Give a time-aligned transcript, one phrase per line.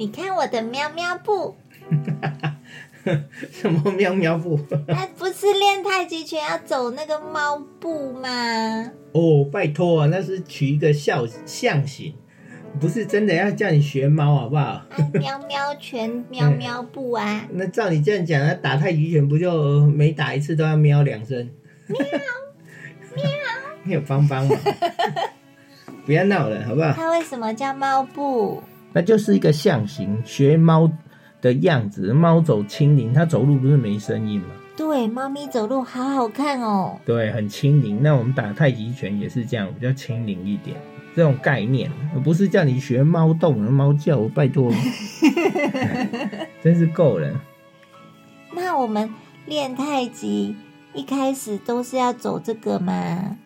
[0.00, 1.54] 你看我的喵喵布，
[3.52, 4.58] 什么喵喵步？
[4.88, 8.90] 那 不是练太极拳要走那个猫步吗？
[9.12, 12.14] 哦，拜托啊，那是取一个象象形，
[12.80, 14.62] 不是真的要叫你学猫，好不好？
[14.62, 21.46] 啊，喵喵拳、喵喵步啊， 那照你这样讲，那打太极拳不就每打一次都要喵两声？
[21.88, 22.00] 喵
[23.16, 23.26] 喵，
[23.84, 24.58] 你有帮帮忙？
[26.06, 26.90] 不要闹了，好不好？
[26.94, 28.62] 它为什么叫猫步？
[28.92, 30.90] 那就是一个象形，学猫
[31.40, 34.46] 的样子，猫走轻灵，它走路不是没声音吗？
[34.76, 36.98] 对，猫咪走路好好看哦。
[37.04, 38.02] 对，很轻灵。
[38.02, 40.76] 那我们打太极拳也是这样，比较轻灵一点，
[41.14, 44.72] 这种概念，而不是叫你学猫动、猫叫，拜托，
[46.64, 47.30] 真是够了。
[48.54, 49.12] 那我们
[49.46, 50.56] 练太极
[50.94, 53.36] 一开始都是要走这个吗？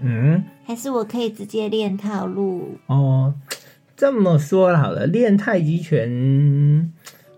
[0.00, 2.76] 嗯，还是我可以直接练套路？
[2.86, 3.32] 哦，
[3.96, 6.06] 这么说好了，练太极拳，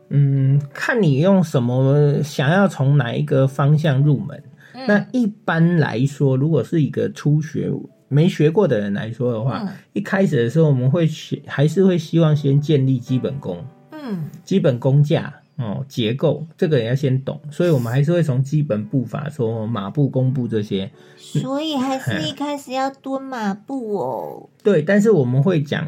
[0.08, 4.42] 嗯，看你用什么，想要从哪一个方向入门。
[4.86, 7.70] 那一般来说，如果是一个初学
[8.08, 9.68] 没学过的人来说的话，嗯。
[9.92, 24.48] 一开始的时候我们会学，还是会希望先建立基本功，嗯，基本功架哦，结构这个也要先懂，所以我们还是会从基本步法，说马步、弓步这些，所以还是一开始要蹲马步哦。
[24.62, 25.84] 对，但是我们会讲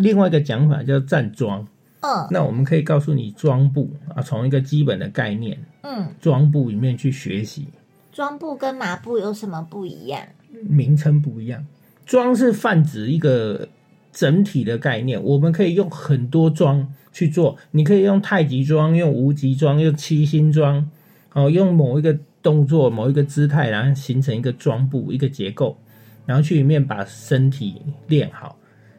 [0.00, 1.66] 另外一个讲法叫站桩，
[2.00, 2.26] 嗯。
[2.30, 7.66] 那我们可以告诉你桩步啊，从一个基本的概念嗯，桩步里面去学习，
[8.12, 10.20] 桩步跟马步有什么不一样？
[10.68, 11.64] 名称不一样，
[12.04, 13.66] 桩是泛指一个
[14.12, 20.90] 整体的概念，我们可以用很多桩去做，你可以用太极桩、用无极桩、用七星桩，
[21.32, 25.78] 哦，用某一个动作、某一个姿态，然后形成一个桩步、一个结构，
[26.26, 28.56] 然后去里面把身体练好。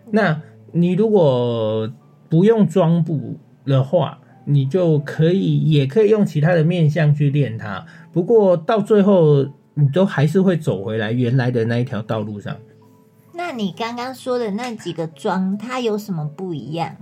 [0.09, 0.41] 那
[0.71, 1.91] 你如果
[2.29, 7.85] 不用装补的话，你就可以也可以用其他的面相去练它。
[8.11, 12.55] 不过到最后，你都还是会走回来原来的那一条道路上。
[13.33, 16.95] 那你刚刚说的那几个桩，它有什么不一样？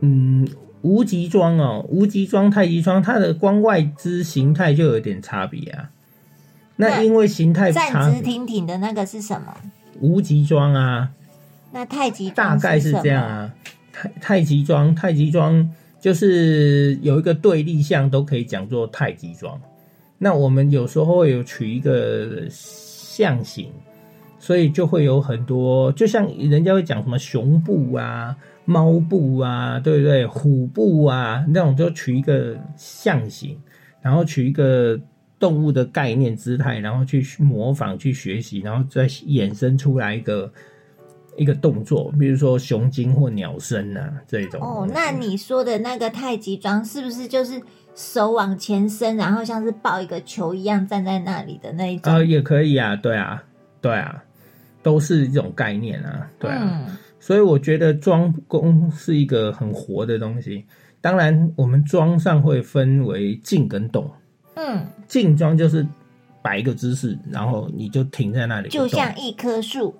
[0.00, 0.48] 嗯，
[0.82, 5.90] 无极桩哦，无极桩、太极桩，它的光外之形态就有点差别啊。
[6.76, 9.54] 那那因为形态站差直，挺挺的那个是什么？
[10.00, 11.10] 无极桩啊，
[11.72, 13.54] 那太极大概是这样啊。
[13.92, 15.68] 太太极桩，太极桩
[16.00, 19.60] 就是有一个对立项，都可以讲做太极桩。
[20.16, 23.70] 那我们有时候会有取一个象形，
[24.38, 30.26] 所以就会有很多，就像人家会讲什么熊步啊、猫步啊，对不对？
[30.26, 33.58] 虎步啊，那种就取一个象形，
[34.00, 34.98] 然后取一个
[35.38, 40.50] 动物的概念姿态，然后去模仿、去学习，然后再衍生出来一个
[41.40, 44.60] 一个动作，比如说熊精或鸟身啊这种。
[44.60, 47.60] 哦，那你说的那个太极桩是不是就是
[47.94, 52.12] 手往前伸，然后像是抱一个球一样站在那里的那一种？
[52.12, 53.42] 啊、也可以啊，对啊，
[53.80, 54.22] 对啊，
[54.82, 56.84] 都是一种概念啊，对啊。
[56.86, 60.64] 嗯所以我觉得桩功是一个很活的东西。
[61.02, 64.10] 当然，我们桩上会分为静跟动。
[64.54, 65.86] 嗯，静桩就是
[66.40, 69.94] 摆一个姿势，然后你就停在那里，就像一棵树。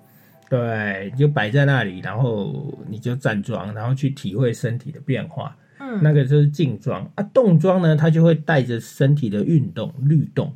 [0.51, 5.55] 对，就摆在那里，然后你就站桩，然后去体会身体的变化。
[5.79, 7.23] 嗯，那个就是静桩啊。
[7.33, 10.53] 动桩呢，它就会带着身体的运动、律动、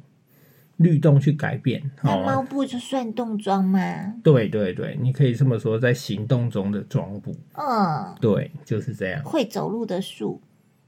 [0.75, 1.81] 律动去改变。
[2.03, 3.79] 那猫哦，步就算动桩吗？
[4.21, 9.23] 对对对，你可以这么说，在行动中的桩步，嗯，对，就是这样。
[9.23, 10.41] 会走路的树。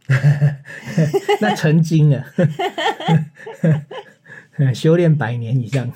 [1.42, 2.26] 那成精了，
[4.74, 5.90] 修炼百年以上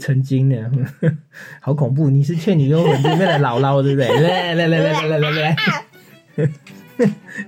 [0.00, 0.70] 成精了
[1.60, 4.08] 好恐怖你是倩女幽魂里面的姥姥对不对？
[4.22, 5.56] 来来来来来来来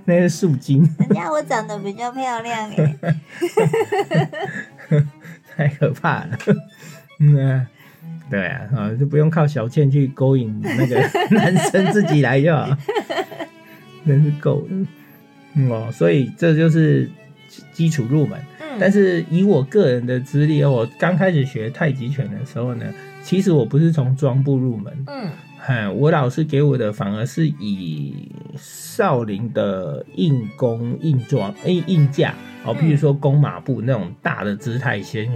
[0.05, 2.71] 那是素金人家我长得比较漂亮
[5.57, 6.39] 太可怕了。
[7.21, 7.67] 嗯
[8.31, 8.69] 对啊
[8.99, 10.97] 就不用靠小倩去勾引那个
[11.31, 12.77] 男生自己来就好
[14.07, 14.87] 真是够了。
[15.71, 17.09] 哦所以这就是
[17.49, 18.41] 基基础入门
[18.75, 22.85] 嗯，但是以我个人的资历，我刚开始学太极拳的时候呢，
[23.23, 25.31] 其实我不是从庄部入门，嗯。
[25.67, 32.35] 嗯，我老师给我的反而是以少林的硬功、硬桩、硬硬架
[32.67, 35.27] 哦，比如说弓马步那种大的姿态先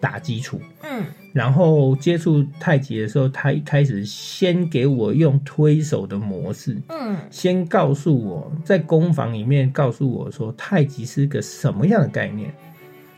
[0.00, 1.04] 打基础，嗯。
[1.32, 7.16] 然后接触太极的时候，他一开始先给我用推手的模式，嗯。
[7.30, 12.52] 先告诉我在攻防里面告诉我说太极是个什么样的概念。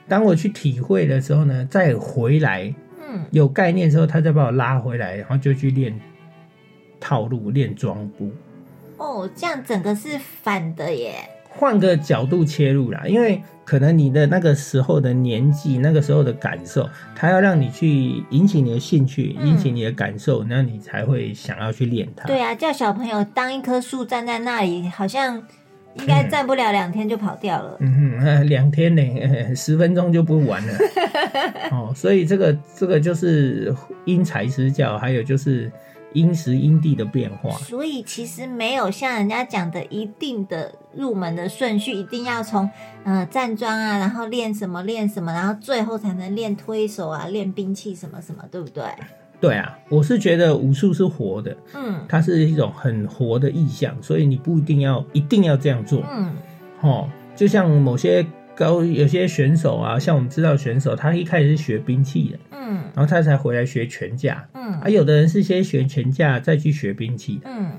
[0.09, 3.25] 当我去体会的时候呢，再回来嗯。
[3.31, 5.99] 有概念之后，他再把我拉回来，然后就去练
[7.01, 8.31] 套路、练装步，
[8.99, 11.15] 哦，这样整个是反的耶。
[11.55, 13.05] 换个角度切入啦。
[13.07, 22.27] 因为可能你的那个时候的年纪、那个时候的感受，他要让你去引起你的兴趣、嗯引起你的感受，那你才会想要去练它。
[22.27, 25.41] 对啊，叫小朋友当一棵树站在那里，好像
[25.95, 27.77] 应该站不了两天就跑掉了。
[27.81, 29.03] 嗯哼，呃两天呢，
[29.55, 30.75] 十分钟就不玩了。
[31.71, 35.71] 哦，所以这个这个就是因材施教，还有就是
[36.15, 37.51] 因时因地的变化。
[37.59, 42.69] 所以其实没有像人家讲的一定的入门的顺序，一定要从
[43.05, 48.85] 呃站桩啊，然后练什么练什么，然后最后才能练推手啊，练兵器什么什么，对不对？
[49.41, 56.05] 对啊，我是觉得武术是活的，嗯它是一种很活的意象，所以你不一定要一定要这样做。
[56.11, 56.33] 嗯
[56.81, 58.25] 哦，就像某些
[58.55, 64.47] 高有些选手啊，像我们知道选手，他一开始是学兵器的，嗯然后他才回来学拳架。
[64.55, 67.51] 嗯啊，有的人是先学拳架再去学兵器的。
[67.51, 67.71] 嗯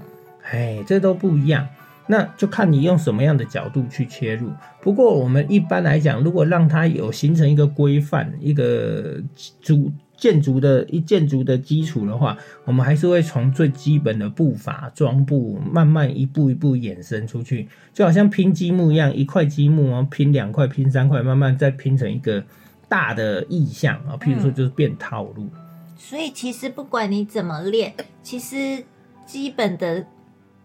[0.52, 1.66] 哎，这都不一样。
[2.08, 4.52] 那就看你用什么样的角度去切入。
[4.82, 9.22] 不过我们一般来讲，如果让它有形成一个规范、一个
[9.62, 22.44] 主建筑的一建筑的基础的话，我们还是会从最基本的步伐、装步，慢慢一步一步衍生出去，就好像拼积木一样，一块积木哦，拼两块、拼三块，慢慢再拼成一个
[22.88, 24.16] 大的意象啊。
[24.20, 25.50] 譬如说，就是变套路。
[25.98, 28.84] 所以其实不管你怎么练，其实
[29.26, 30.06] 基本的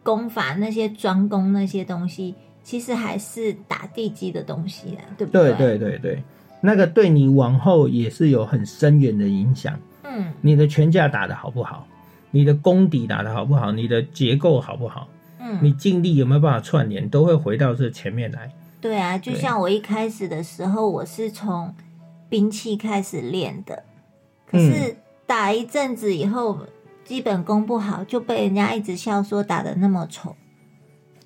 [0.08, 6.22] 功法那些专攻那些东西，其实还是打地基的东西啦，对不对对对对对，
[6.62, 9.78] 那个对你往后也是有很深远的影响。
[10.04, 11.86] 嗯你的拳架打的好不好？
[12.30, 13.70] 你的功底打的好不好？
[13.70, 15.06] 你的结构好不好？
[15.40, 18.50] 嗯，你尽力有没有办法串联，都会回到这前面来。
[18.80, 21.74] 对啊，就像我一开始的时候，我是从
[22.30, 23.82] 兵器开始练的，
[24.46, 24.96] 可是
[25.26, 26.58] 打一阵子以后，
[27.08, 30.36] 基本功不好，就被人家一直笑说打的那么丑。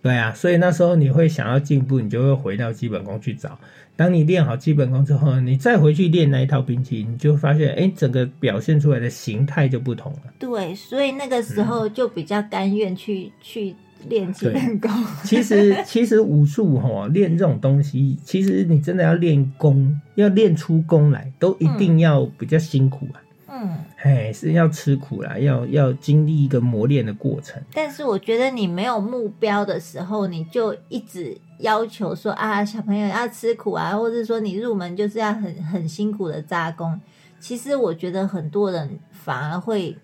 [0.00, 3.58] 对啊，所以那时候你会想要进步，你就会回到基本功去找。
[3.96, 10.32] 当你练好基本功之后，你再回去练那一套兵器，你就发现，哎，整个表现出来的形态就不同了。
[10.38, 13.74] 对，所以那个时候就比较甘愿去、去
[14.08, 14.88] 练基本功。
[15.24, 23.18] 其实，其实武术哈、练这种东西，其实你真的要练功，要练出功来，都一定要比较辛苦啊。
[23.54, 27.62] 嗯，哎，是要吃苦啦，要要经历一个磨练的过程。
[27.72, 37.00] 但是我觉得你没有目标的时候，你就一直要求说啊，小朋友要吃苦啊，或者说你入门就是要很很辛苦的扎工。
[37.38, 39.96] 其实我觉得很多人反而会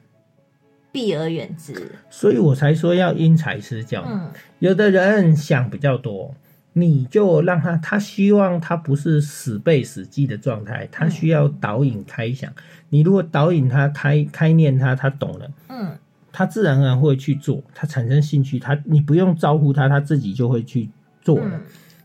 [0.92, 1.92] 避而远之。
[2.10, 4.04] 所以我才说要因材施教。
[4.06, 4.30] 嗯
[4.60, 6.34] 有的人想比较多，
[6.80, 12.52] 你就让他，他希望他不是死背死记的状态，他需要导引开想。
[12.88, 15.90] 你如果导引他开开念他，他懂了，嗯
[16.32, 20.88] 他自然而然会去做，他产生兴趣，他你不用招呼他，他自己就会去
[21.20, 21.50] 做了。
[21.52, 21.60] 嗯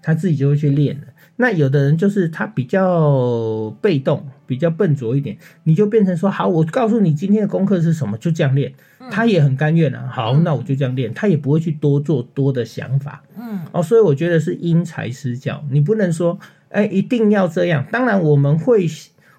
[0.06, 1.04] 他自己就会去练了。
[1.38, 8.74] 那有的人就是他比较被动，比较笨拙一点，你就变成说好，我告诉你今天的功课是什么，就这样练。
[9.12, 13.84] 他也很甘愿啊，好，嗯那我就这样练，他也不会去多做多的想法嗯哦。
[13.84, 17.86] 所以我觉得是因材施教，你不能说哎一定要这样。
[17.92, 18.88] 当然我们会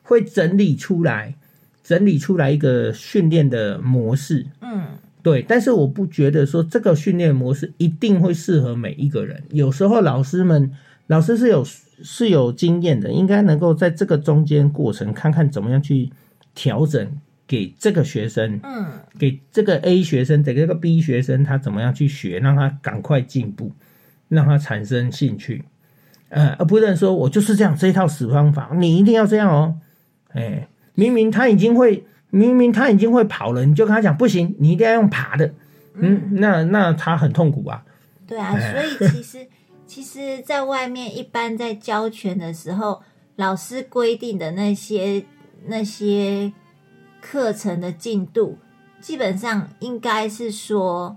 [0.02, 1.34] 会整理出来，
[1.82, 4.82] 整理出来一个训练的模式，嗯
[5.22, 9.42] 对，但是我不觉得说这个训练模式一定会适合每一个人。
[9.48, 10.70] 有时候老师们，
[11.06, 16.10] 老师是有是有经验的，应该能够在这个中间过程看看怎么样去
[16.54, 18.86] 调整给这个学生，嗯
[19.18, 23.72] 给这个 A 学生，给这个 B 学生，他怎么样去学，让他赶快进步，
[24.28, 25.64] 让他产生兴趣。
[26.28, 29.76] 呃，而不能说我就是这样这一套死方法，你一定要这样哦。
[30.28, 32.06] 哎，明明他已经会。
[32.30, 35.54] 明明他已经会跑了，你就跟他讲不行，你一定要用爬的。
[35.94, 37.84] 嗯，那那他很痛苦啊。
[38.26, 39.46] 对啊，所以其实
[39.86, 43.02] 其实，在外面一般在教拳的时候，
[43.36, 45.24] 老师规定的那些
[45.66, 46.52] 那些
[47.20, 48.58] 课程的进度，
[49.00, 51.16] 基本上应该是说，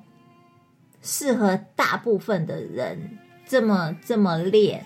[1.02, 4.86] 适合大部分的人这么这么练，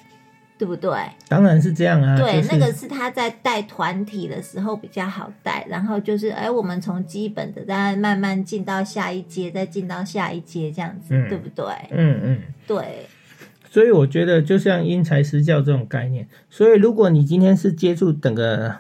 [0.58, 0.92] 对不对？
[1.28, 2.16] 当然是这样啊。
[2.18, 11.66] 对，就是那个是他在带团体的时候比较好带，然后就是哎，我们从基本的，再慢慢进到下一阶，再进到下一阶，这样子，嗯对不对？
[11.90, 12.42] 嗯嗯。
[12.68, 13.08] 对，
[13.72, 18.76] 所以我觉得，就像因材施教这种概念，所以如果你今天是接触整个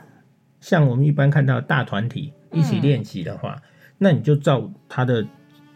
[0.60, 3.62] 像我们一般看到大团体一起练习的话，
[4.00, 5.26] 那你就照他的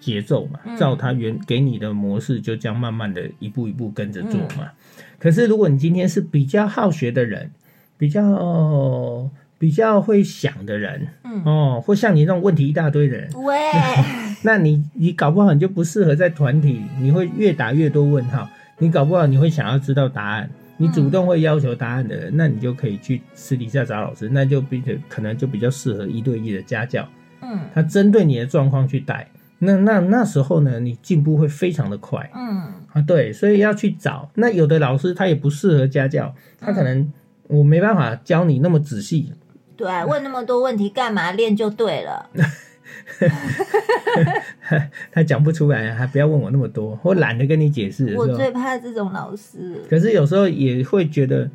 [0.01, 0.75] 节奏嘛，嗯。
[0.75, 4.69] 照他原给你的模式，就这样慢慢的一步一步跟着做嘛。
[5.17, 7.51] 可是如果你今天是比较好学的人，
[7.97, 11.41] 比较、哦比较会想的人，嗯。
[11.45, 13.55] 哦，或像你这种问题一大堆的人，喂，
[14.43, 27.07] 那你你搞不好你就不适合在团体，你会越打越多问号，你搞不好你会想要知道答案，你主动会要求答案的人，那你就可以去私底下找老师，那就比较可能就比较适合一对一的家教，
[27.41, 29.29] 嗯他针对你的状况去带，
[29.59, 34.29] 那那那时候呢，你进步会非常的快嗯啊，对，所以要去找。
[34.35, 37.11] 那有的老师他也不适合家教，他可能
[37.47, 39.31] 我没办法教你那么仔细，
[39.77, 41.31] 对，问那么多问题干嘛？
[41.31, 42.29] 练就对了。
[45.11, 48.15] 他讲不出来，还不要问我那么多，我懒得跟你解释。
[48.15, 49.83] 我最怕这种老师。
[49.89, 51.49] 可是有时候也会觉得，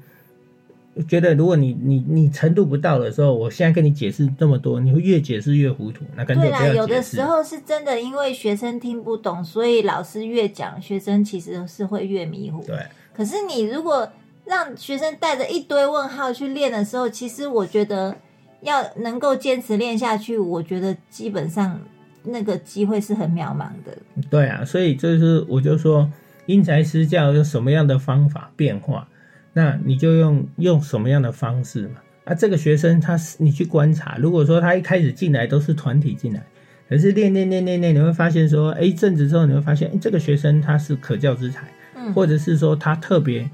[1.08, 7.22] 觉得如果你你你程度不到的时候，我现在跟你解释这么多，你会越解释越糊涂，那干脆对啦，有的时。
[7.22, 12.62] 候是真的，因为学生听不懂，所以老师越讲，学生其实是会越迷糊。
[12.64, 12.76] 对，
[13.14, 14.08] 可是你如果
[14.44, 18.16] 让学生带着一堆问号去练的时候，其实我觉得
[18.62, 21.80] 要能够坚持练下去，我觉得基本上
[22.24, 23.96] 那个机会是很渺茫的。
[24.28, 26.10] 对啊，所以就是我就说，
[26.46, 29.08] 因材施教有什么样的方法变化，
[29.52, 31.94] 那你就用用什么样的方式嘛。
[32.24, 36.42] 啊，这个学生他是你去观察，如果说他一开始进来都是团体进来，
[36.88, 41.66] 可是练练练练练，你会发现说，哎，一阵子之后你会发现，这个学生他是可教之才，
[42.14, 43.48] 或者是说他特别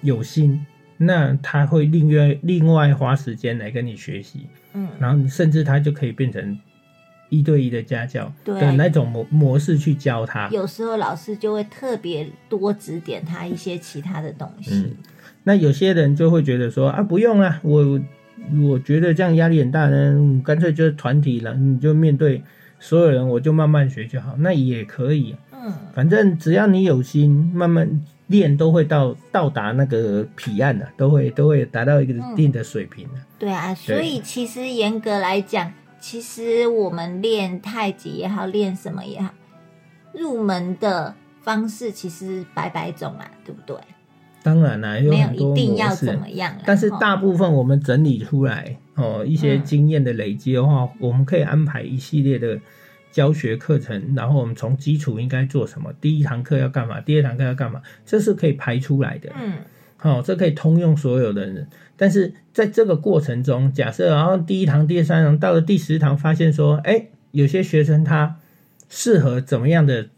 [0.00, 0.64] 有心，
[0.98, 4.40] 那他会另外另外花时间来跟你学习，
[4.74, 6.58] 嗯然后甚至他就可以变成
[7.30, 10.48] 一对一的家教对的那种模模式去教他。
[10.50, 14.74] 有时候老师就会特别多指点他一些其他的东西。
[14.74, 14.96] 嗯
[15.44, 17.98] 那有些人就会觉得说啊，不用啦，我
[18.60, 22.42] 我觉得这样压力很大呢，嗯干脆就是团体了，你就面对
[22.78, 25.34] 所有人，我就慢慢学就好，那也可以。
[25.52, 27.88] 嗯反正只要你有心，慢慢
[28.28, 33.14] 练都会到到达那个彼岸的，都会都会达到一个一定的水平的。
[33.38, 39.30] 对啊，所以其实严格来讲，其实我们练太极也好，练什么也好，
[40.12, 43.76] 入门的方式其实百百种啊，对不对？
[44.42, 52.58] 当然啦，有没有很多一定要模式怎么样啦，但是大部分我们整理出来哦，一些嗯经验的累积的话，我们可以安排一系列的
[53.10, 59.30] 教学课程，然后我们从基础应该做什么，第一堂课要干嘛，第二堂课要干嘛，这是可以排出来的。
[59.40, 59.54] 嗯
[60.00, 61.68] 好、这可以通用所有的人。
[61.96, 68.36] 但是在这个过程中，假设然后第一堂、第三堂到了第十堂，发现说，哎，有些学生他
[68.88, 70.08] 适合怎么样的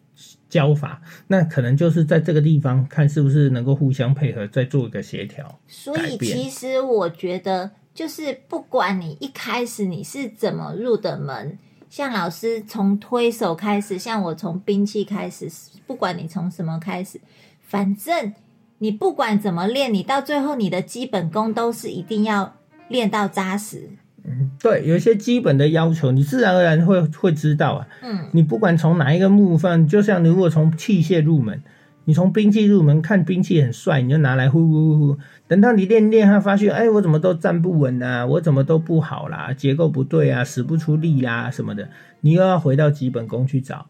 [0.50, 5.58] 教法，那可能就是在这个地方看是不是能够互相配合，再做一个协调。
[5.66, 11.58] 所以其实我觉得，就是不管你一开始你是怎么入的门，
[11.90, 15.50] 像老师从推手开始，像我从兵器开始，
[15.88, 17.20] 不管你从什么开始，
[17.60, 18.32] 反正
[18.78, 22.54] 你不管怎么练，你到最后你的基本功都是一定要
[22.88, 23.90] 练到扎实。
[24.22, 27.88] 嗯对，有一些基本的要求，你自然而然会会知道啊。
[28.02, 31.60] 嗯你不管从哪一个部分，就像你如果从器械入门，
[32.04, 35.18] 你从兵器入门，看兵器很帅，你就拿来呼呼呼呼。
[35.46, 41.88] 等到你练练，他发现，哎，我怎么都站不稳啊，我怎么都不好啦，结构不对啊，使不出力啦什么的，
[42.20, 43.86] 你又要回到基本功去找，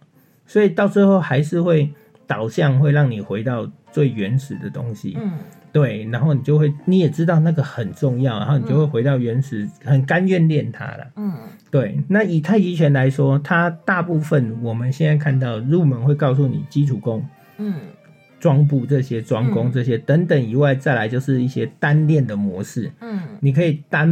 [0.47, 1.93] 所以到最后还是会
[2.27, 5.17] 导向会让你回到最原始的东西。
[5.21, 5.33] 嗯
[5.73, 11.07] 对，然后你就会，你也知道那个很重要，然后你就会回到原始，很甘愿练它了。
[11.15, 11.33] 嗯
[11.71, 17.25] 对，那以太极拳来说，它大部分我们现在看到入门会告诉你基础功、
[17.59, 17.75] 嗯
[18.41, 22.91] 装步这些、装功嗯这些等等以外，再来就是一些单练的模式。
[23.01, 24.09] 嗯你可以单，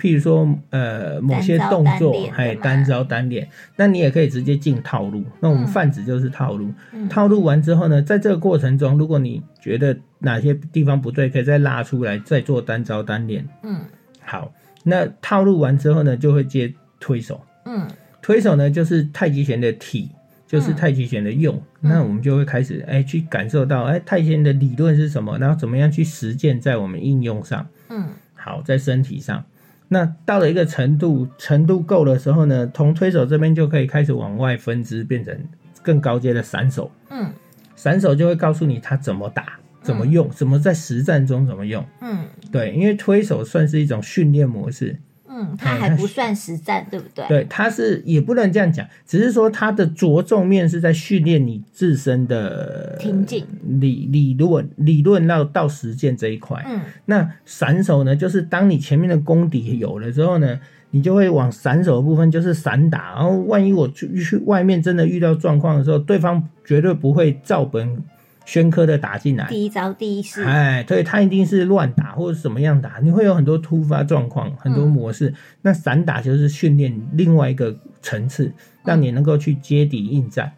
[0.00, 5.22] 譬如说呃某些动作还有单招单练，那你也可以直接进套路。
[5.38, 6.72] 那我们嗯泛指就是套路。
[6.92, 13.46] 嗯套路完之后呢，在这个过程中，如果你觉得哪些地方不对，可以再拉出来，再做单招单练。
[13.62, 13.80] 嗯
[14.24, 14.52] 好，
[14.84, 17.40] 那套路完之后呢，就会接推手。
[17.66, 17.86] 嗯
[18.22, 20.08] 推手呢，就是太极拳的体，
[20.52, 21.56] 就是太极拳的用。
[21.80, 27.66] 嗯那我们就会开始哎、去感受到哎太极拳的理论是什么，然后怎么样去实践在我们应用上。
[27.88, 28.04] 嗯
[28.34, 29.42] 好，在身体上。
[29.88, 35.34] 那到了一个程度，程度够的时候呢，从推手这边就可以开始往外分支，变成
[35.82, 37.32] 更高阶的散手，嗯
[37.74, 41.84] 散手就会告诉你他怎么打、怎么用、怎么在实战中怎么用。
[42.00, 44.96] 嗯对，因为推手算是一种训练模式，
[45.42, 47.26] 嗯，它还不算实战，对不对？
[47.28, 53.44] 对，它是也不能这样讲，只是说它的着重面是在训练你自身的听进
[53.80, 56.62] 理理论理论到到实践这一块。
[56.66, 60.58] 嗯那散手呢，就是当你前面的功底有了之后呢，
[60.90, 68.02] 你就会往散手的部分就是散打，然后万一我去去外面真的遇到状况的时候，对方绝对不会照本
[68.44, 69.46] 宣科的打进来。
[69.48, 75.32] 第一招第一式，哎，对他一定是乱打或者怎么样打，你会有很多突发状况，很多模式。
[75.62, 78.52] 那散打就是训练另外一个层次，
[78.84, 80.52] 让你能够去接底应战。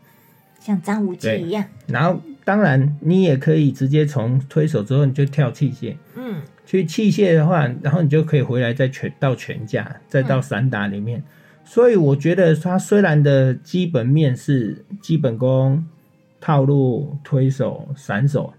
[0.60, 1.64] 像张无忌一样。
[1.86, 11.22] 然后，当然你也可以直接从推手之后你就跳器械，嗯去器械的话，然后你就可以回来再拳到拳架，再到散打里面。
[11.66, 15.84] 所以我觉得他虽然的基本面是基本功、
[16.44, 18.52] 套路、推手、散手，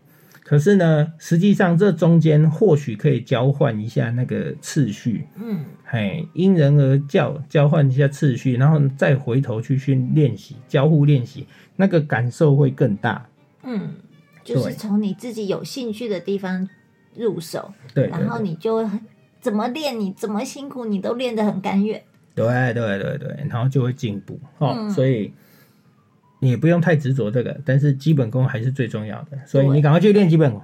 [0.43, 13.23] 可是呢，实际上这中间或许可以交换一下那个次序，嗯嘿，因人而教，交换一下次序，然后再回头去训练习，交互练习，那个感受会更大。
[13.61, 13.91] 嗯，
[14.43, 16.67] 就是从你自己有兴趣的地方
[17.15, 18.99] 入手，对，对然后你就会很
[19.39, 22.01] 怎么练，你怎么辛苦，你都练得很甘愿。
[22.33, 24.73] 对对对对，然后就会进步哦。
[24.75, 25.31] 嗯所以
[26.45, 29.37] 你也不用太执着这个，但是基本功还是最重要的。
[29.47, 30.61] 所以你赶快去练基本功，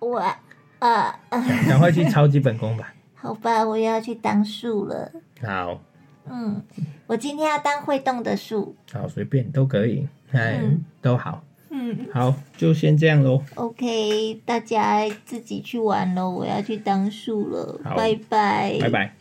[0.00, 0.18] 我
[0.80, 2.92] 呃呃，赶快去抄基本功吧。
[3.14, 5.12] 好吧，我要去当树了。
[5.40, 5.80] 好
[6.28, 6.60] 嗯，
[7.06, 8.74] 我今天要当会动的树。
[8.92, 11.44] 好，随便都可以，哎，嗯都好。
[11.70, 13.42] 嗯好，就先这样喽。
[13.54, 19.14] ，OK，大家自己去玩喽，我要去当树了，好拜拜，拜拜。